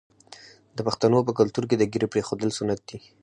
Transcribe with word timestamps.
د 0.75 0.79
پښتنو 0.87 1.19
په 1.27 1.31
کلتور 1.39 1.63
کې 1.69 1.75
د 1.77 1.83
ږیرې 1.91 2.07
پریښودل 2.13 2.49
سنت 2.57 2.79
دي. 2.89 2.99